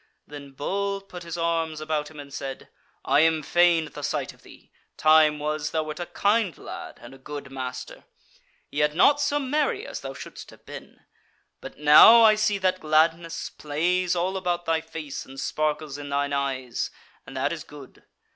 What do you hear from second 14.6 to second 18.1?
thy face, and sparkles in thine eyes; and that is good.